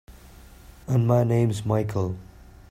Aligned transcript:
And 0.87 1.05
my 1.05 1.23
name's 1.23 1.63
Michael. 1.63 2.17